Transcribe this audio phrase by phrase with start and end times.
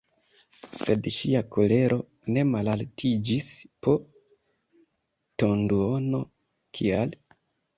[0.77, 1.99] Sed ŝia kolero
[2.37, 3.51] ne malaltiĝis
[3.87, 3.95] po
[5.45, 6.27] tonduono:
[6.79, 7.19] «Kial?"